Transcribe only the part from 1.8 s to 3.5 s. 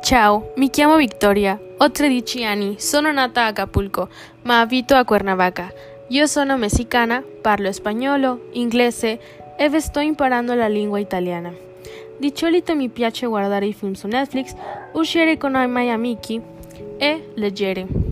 13 anni, sono nata a